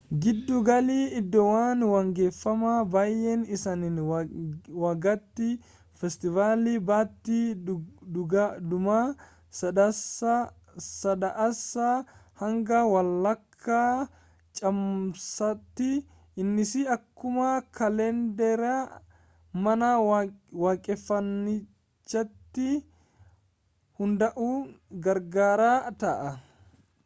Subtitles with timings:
[0.21, 4.05] giddu galli iddoowwan waaqeffanna baay'een isaanii
[4.83, 5.49] waggaatti
[5.99, 7.45] feestivaali baatii
[8.69, 8.97] dhuma
[9.59, 11.93] sadaasaa
[12.41, 13.91] hanga walakkaa
[14.61, 15.91] caamsaatti
[16.41, 17.47] innis akkuma
[17.77, 18.75] kaalendera
[19.63, 22.69] mana waaqeffannichaatti
[24.01, 24.61] hundaa'uun
[25.09, 25.71] garaagara
[26.05, 26.31] ta'a